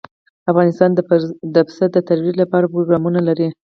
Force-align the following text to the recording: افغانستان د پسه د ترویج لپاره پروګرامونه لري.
افغانستان 0.51 0.89
د 1.55 1.57
پسه 1.67 1.85
د 1.91 1.97
ترویج 2.07 2.35
لپاره 2.43 2.71
پروګرامونه 2.73 3.19
لري. 3.27 3.47